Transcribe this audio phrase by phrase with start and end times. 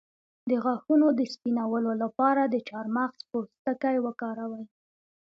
[0.49, 4.65] د غاښونو د سپینولو لپاره د چارمغز پوستکی وکاروئ